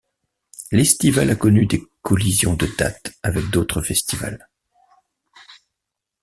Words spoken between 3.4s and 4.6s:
d'autres festivals.